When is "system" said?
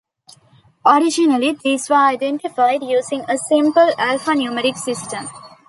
4.75-5.29